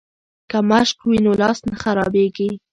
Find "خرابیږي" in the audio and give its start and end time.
1.81-2.49